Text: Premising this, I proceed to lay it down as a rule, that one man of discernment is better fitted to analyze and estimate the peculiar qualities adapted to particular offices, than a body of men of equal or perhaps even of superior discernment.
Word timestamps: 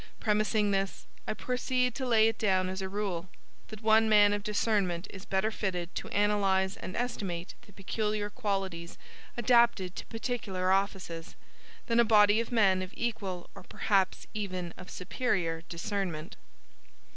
Premising 0.19 0.71
this, 0.71 1.05
I 1.27 1.35
proceed 1.35 1.93
to 1.93 2.07
lay 2.07 2.27
it 2.27 2.39
down 2.39 2.69
as 2.69 2.81
a 2.81 2.89
rule, 2.89 3.29
that 3.67 3.83
one 3.83 4.09
man 4.09 4.33
of 4.33 4.41
discernment 4.41 5.05
is 5.11 5.25
better 5.25 5.51
fitted 5.51 5.93
to 5.93 6.07
analyze 6.07 6.75
and 6.75 6.97
estimate 6.97 7.53
the 7.67 7.71
peculiar 7.73 8.31
qualities 8.31 8.97
adapted 9.37 9.95
to 9.97 10.05
particular 10.07 10.71
offices, 10.71 11.35
than 11.85 11.99
a 11.99 12.03
body 12.03 12.39
of 12.39 12.51
men 12.51 12.81
of 12.81 12.95
equal 12.97 13.47
or 13.53 13.61
perhaps 13.61 14.25
even 14.33 14.73
of 14.75 14.89
superior 14.89 15.61
discernment. 15.69 16.35